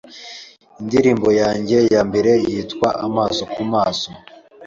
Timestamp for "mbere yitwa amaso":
2.09-3.41